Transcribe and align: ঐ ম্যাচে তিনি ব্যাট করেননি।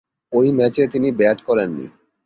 ঐ 0.33 0.39
ম্যাচে 0.57 0.83
তিনি 0.87 1.07
ব্যাট 1.11 1.37
করেননি। 1.47 1.85